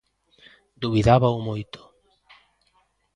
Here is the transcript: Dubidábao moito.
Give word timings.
Dubidábao 0.81 1.37
moito. 1.47 1.79